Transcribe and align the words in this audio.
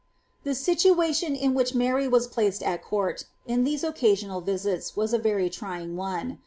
I*he 0.43 0.55
situation 0.55 1.35
in 1.35 1.53
which 1.53 1.75
Mary 1.75 2.07
Wiis 2.07 2.31
placed 2.31 2.63
at 2.63 2.83
court, 2.83 3.25
on 3.47 3.63
these 3.65 3.83
occasional 3.83 4.43
its, 4.49 4.95
was 4.95 5.13
a 5.13 5.19
very 5.19 5.47
trying 5.47 5.95
one. 5.95 6.39